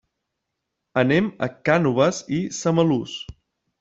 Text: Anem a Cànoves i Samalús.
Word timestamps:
Anem 1.01 1.29
a 1.47 1.51
Cànoves 1.69 2.23
i 2.39 2.43
Samalús. 2.61 3.19